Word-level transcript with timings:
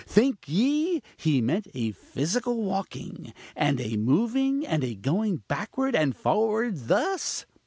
Think 0.07 0.45
ye 0.47 1.03
he 1.15 1.41
meant 1.41 1.67
a 1.75 1.91
physical 1.91 2.63
walking, 2.63 3.33
and 3.55 3.79
a 3.79 3.97
moving, 3.97 4.65
and 4.65 4.83
a 4.83 4.95
going 4.95 5.43
backward 5.47 5.95
and 5.95 6.17
forward 6.17 6.87
thus? 6.87 7.45